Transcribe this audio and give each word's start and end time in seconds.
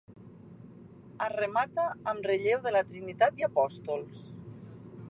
Es 1.25 1.29
remata 1.35 1.85
amb 2.13 2.27
relleu 2.33 2.65
de 2.65 2.75
la 2.79 2.83
Trinitat 2.91 3.45
i 3.45 3.49
Apòstols. 3.51 4.27